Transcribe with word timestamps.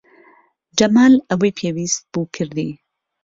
جەمال 0.77 1.13
ئەوەی 1.29 1.55
پێویست 1.59 2.01
بوو 2.11 2.31
کردی. 2.35 2.71